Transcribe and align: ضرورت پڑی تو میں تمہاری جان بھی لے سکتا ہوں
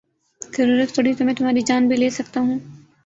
ضرورت 0.41 0.95
پڑی 0.95 1.13
تو 1.13 1.25
میں 1.25 1.33
تمہاری 1.33 1.61
جان 1.61 1.87
بھی 1.87 1.95
لے 1.97 2.09
سکتا 2.09 2.39
ہوں 2.39 2.59